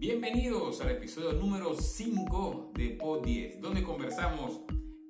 [0.00, 4.60] Bienvenidos al episodio número 5 de Pod 10, donde conversamos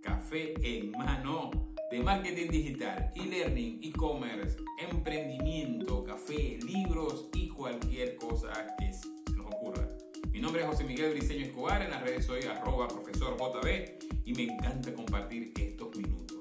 [0.02, 1.52] café en mano
[1.92, 4.56] de marketing digital, e-learning, e-commerce,
[4.90, 9.06] emprendimiento, café, libros y cualquier cosa que se
[9.36, 9.88] nos ocurra.
[10.32, 14.34] Mi nombre es José Miguel Briceño Escobar, en las redes soy arroba profesor JB y
[14.34, 16.38] me encanta compartir estos minutos.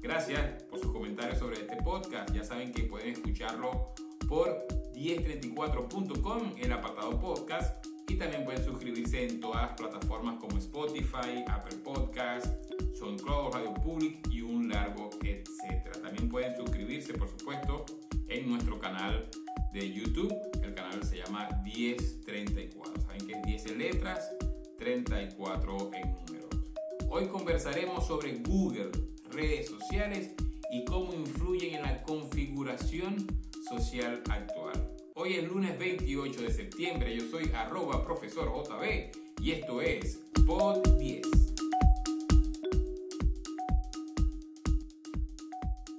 [0.00, 2.34] Gracias por sus comentarios sobre este podcast.
[2.34, 3.92] Ya saben que pueden escucharlo
[4.26, 4.66] por
[4.96, 7.86] 1034.com, el apartado podcast.
[8.08, 12.46] Y también pueden suscribirse en todas las plataformas como Spotify, Apple Podcast,
[12.96, 16.00] SoundCloud, Radio Public y un largo etcétera.
[16.00, 17.84] También pueden suscribirse, por supuesto,
[18.28, 19.28] en nuestro canal
[19.72, 20.32] de YouTube.
[20.62, 23.02] El canal se llama 1034.
[23.02, 24.30] Saben que es 10 en letras,
[24.78, 26.50] 34 en números.
[27.10, 28.92] Hoy conversaremos sobre Google,
[29.30, 30.30] redes sociales
[30.70, 33.26] y cómo influyen en la configuración
[33.68, 34.85] social actual.
[35.18, 40.86] Hoy es lunes 28 de septiembre, yo soy arroba profesor JB y esto es Pod
[40.98, 41.22] 10.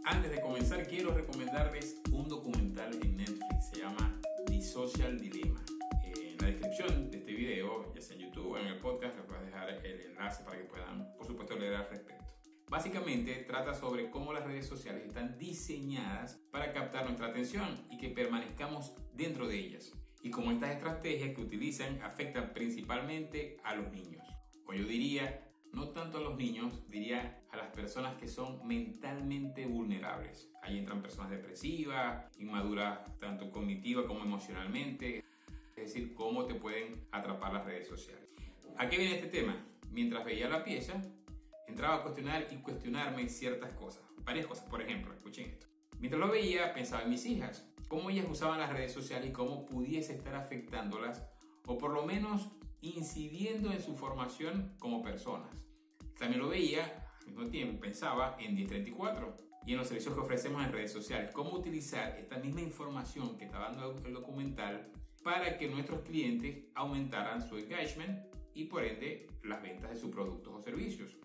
[0.03, 5.65] Antes de comenzar quiero recomendarles un documental en Netflix, se llama The Social Dilemma.
[6.03, 9.27] En la descripción de este video, ya sea en YouTube o en el podcast, les
[9.27, 12.36] voy a dejar el enlace para que puedan, por supuesto, leer al respecto.
[12.69, 18.09] Básicamente trata sobre cómo las redes sociales están diseñadas para captar nuestra atención y que
[18.09, 19.93] permanezcamos dentro de ellas.
[20.21, 24.27] Y cómo estas estrategias que utilizan afectan principalmente a los niños.
[24.65, 29.65] O yo diría, no tanto a los niños, diría a las personas que son mentalmente
[29.65, 30.49] vulnerables.
[30.61, 35.23] Ahí entran personas depresivas, inmaduras tanto cognitiva como emocionalmente.
[35.77, 38.27] Es decir, cómo te pueden atrapar las redes sociales.
[38.77, 39.55] ¿A qué viene este tema?
[39.89, 41.01] Mientras veía la pieza,
[41.67, 44.65] entraba a cuestionar y cuestionarme ciertas cosas, varias cosas.
[44.69, 45.67] Por ejemplo, escuchen esto.
[45.99, 49.65] Mientras lo veía, pensaba en mis hijas, cómo ellas usaban las redes sociales y cómo
[49.65, 51.23] pudiese estar afectándolas
[51.65, 52.49] o por lo menos
[52.81, 55.55] incidiendo en su formación como personas.
[56.17, 60.63] También lo veía, al mismo tiempo pensaba en 1034 y en los servicios que ofrecemos
[60.63, 64.91] en redes sociales, cómo utilizar esta misma información que está dando el documental
[65.23, 70.53] para que nuestros clientes aumentaran su engagement y por ende las ventas de sus productos
[70.55, 71.17] o servicios.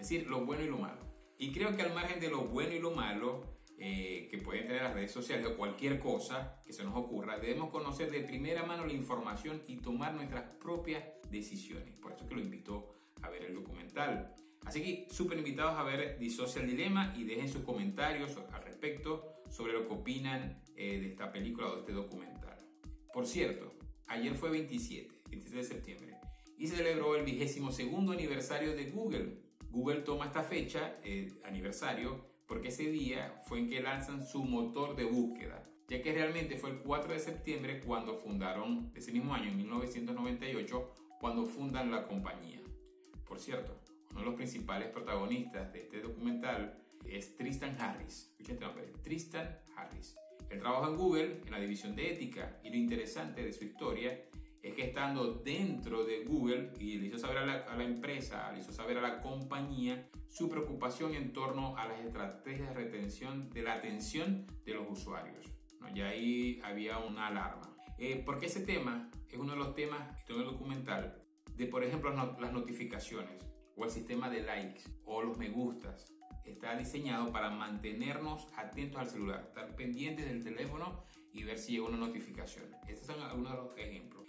[0.00, 1.02] Es decir, lo bueno y lo malo.
[1.36, 3.42] Y creo que al margen de lo bueno y lo malo
[3.76, 7.68] eh, que pueden tener las redes sociales o cualquier cosa que se nos ocurra, debemos
[7.68, 11.98] conocer de primera mano la información y tomar nuestras propias decisiones.
[12.00, 14.34] Por eso que lo invito a ver el documental.
[14.64, 19.42] Así que súper invitados a ver The Social Dilemma y dejen sus comentarios al respecto
[19.50, 22.56] sobre lo que opinan eh, de esta película o de este documental.
[23.12, 23.74] Por cierto,
[24.08, 26.16] ayer fue 27, 27 de septiembre,
[26.56, 32.24] y se celebró el vigésimo segundo aniversario de Google, Google toma esta fecha, eh, aniversario,
[32.46, 36.70] porque ese día fue en que lanzan su motor de búsqueda, ya que realmente fue
[36.70, 42.60] el 4 de septiembre cuando fundaron, ese mismo año, en 1998, cuando fundan la compañía.
[43.24, 48.34] Por cierto, uno de los principales protagonistas de este documental es Tristan Harris.
[48.38, 50.16] Escuchen este Tristan Harris.
[50.48, 54.20] Él trabaja en Google en la división de ética y lo interesante de su historia
[54.62, 58.72] es que estando dentro de Google y le hizo saber a la, empresa, le hizo
[58.72, 63.74] saber a la compañía su preocupación en torno a las estrategias de retención de la
[63.74, 65.46] atención de los usuarios.
[65.80, 65.88] ¿no?
[65.94, 67.74] Y ahí había una alarma.
[67.98, 71.22] Eh, porque ese tema es uno de los temas que en el documental
[71.56, 73.44] de, por ejemplo, las notificaciones
[73.76, 76.12] o el sistema de likes o los me gustas.
[76.44, 81.86] Está diseñado para mantenernos atentos al celular, estar pendientes del teléfono y ver si llega
[81.86, 82.64] una notificación.
[82.88, 84.19] Estos son algunos de los ejemplos.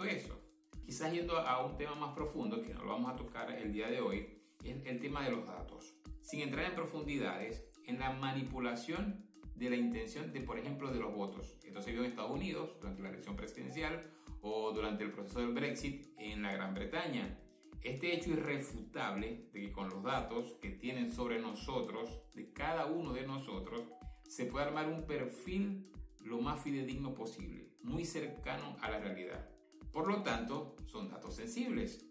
[0.00, 0.40] Tanto eso.
[0.86, 3.88] Quizás yendo a un tema más profundo, que no lo vamos a tocar el día
[3.88, 5.94] de hoy, es el tema de los datos.
[6.22, 11.14] Sin entrar en profundidades, en la manipulación de la intención de, por ejemplo, de los
[11.14, 11.58] votos.
[11.64, 15.52] Esto se vio en Estados Unidos durante la elección presidencial o durante el proceso del
[15.52, 17.38] Brexit en la Gran Bretaña.
[17.82, 23.12] Este hecho irrefutable de que con los datos que tienen sobre nosotros, de cada uno
[23.12, 23.82] de nosotros,
[24.26, 25.92] se puede armar un perfil
[26.24, 29.59] lo más fidedigno posible, muy cercano a la realidad.
[29.92, 32.06] Por lo tanto, son datos sensibles.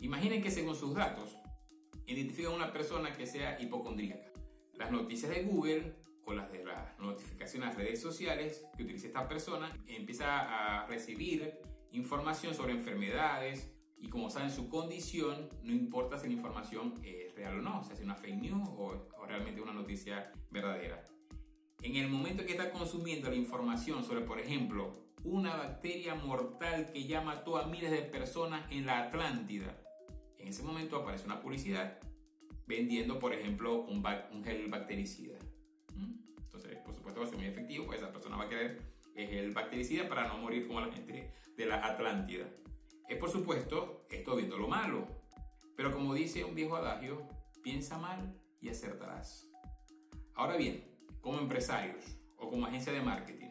[0.00, 1.36] Imaginen que según sus datos,
[2.06, 4.32] identifican a una persona que sea hipocondríaca.
[4.74, 9.26] Las noticias de Google o las de las notificaciones a redes sociales que utiliza esta
[9.26, 11.58] persona empieza a recibir
[11.92, 17.58] información sobre enfermedades y como saben su condición, no importa si la información es real
[17.58, 21.04] o no, sea, si es una fake news o, realmente una noticia verdadera.
[21.82, 27.04] En el momento que está consumiendo la información sobre, por ejemplo, una bacteria mortal que
[27.04, 29.76] ya mató a miles de personas en la Atlántida,
[30.38, 31.98] en ese momento aparece una publicidad
[32.66, 34.04] vendiendo, por ejemplo, un,
[34.44, 35.38] gel bactericida.
[35.94, 36.14] ¿Mm?
[36.44, 38.80] Entonces, por supuesto, va a ser muy efectivo, pues esa persona va a querer
[39.14, 42.46] el bactericida para no morir como la gente de la Atlántida.
[43.08, 45.06] Es por supuesto, esto viendo lo malo.
[45.76, 47.26] Pero como dice un viejo adagio,
[47.62, 49.50] piensa mal y acertarás.
[50.34, 50.84] Ahora bien,
[51.20, 52.04] como empresarios
[52.36, 53.47] o como agencia de marketing,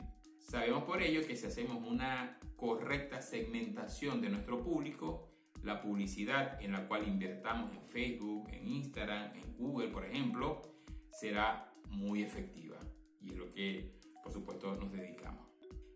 [0.48, 5.30] sabemos por ello que si hacemos una correcta segmentación de nuestro público,
[5.64, 10.62] la publicidad en la cual invertamos en Facebook, en Instagram, en Google, por ejemplo,
[11.12, 12.78] será muy efectiva.
[13.20, 15.46] Y es lo que, por supuesto, nos dedicamos.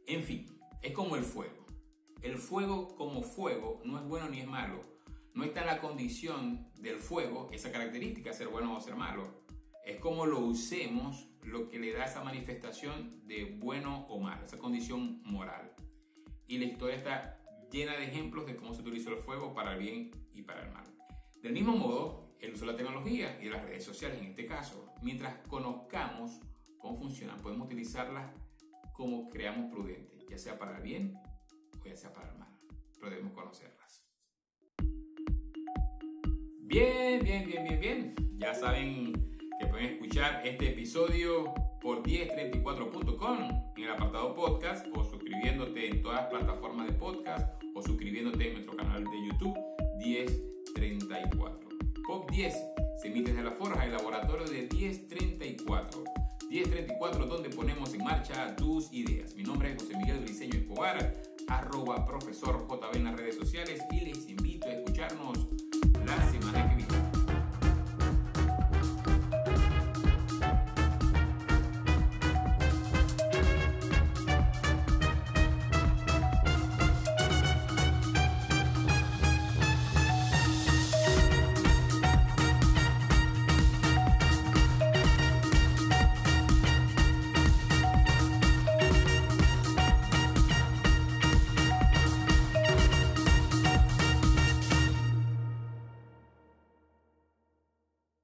[0.05, 0.45] En fin,
[0.81, 1.65] es como el fuego.
[2.21, 4.81] El fuego como fuego no es bueno ni es malo.
[5.33, 9.43] No está en la condición del fuego, esa característica, ser bueno o ser malo.
[9.85, 14.57] Es como lo usemos lo que le da esa manifestación de bueno o malo, esa
[14.57, 15.73] condición moral.
[16.47, 17.39] Y la historia está
[17.71, 20.71] llena de ejemplos de cómo se utilizó el fuego para el bien y para el
[20.71, 20.85] mal.
[21.41, 24.45] Del mismo modo, el uso de la tecnología y de las redes sociales en este
[24.45, 26.39] caso, mientras conozcamos
[26.77, 28.31] cómo funcionan, podemos utilizarlas
[28.93, 31.15] como creamos prudente, ya sea para el bien
[31.79, 32.49] o ya sea para el mal.
[32.99, 34.05] Pero debemos conocerlas.
[36.59, 38.15] Bien, bien, bien, bien, bien.
[38.37, 39.30] Ya saben
[39.61, 43.37] que pueden escuchar este episodio por 1034.com
[43.75, 48.53] en el apartado podcast o suscribiéndote en todas las plataformas de podcast o suscribiéndote en
[48.53, 49.55] nuestro canal de YouTube
[49.99, 51.69] 1034.
[52.07, 52.55] POP 10
[52.99, 56.03] se emite desde la Forja, el laboratorio de 1034.
[56.49, 59.35] 1034 donde ponemos en marcha tus ideas.
[59.35, 61.13] Mi nombre es José Miguel Briceño Escobar,
[61.47, 65.50] arroba profesor JB en las redes sociales y les invito a escucharnos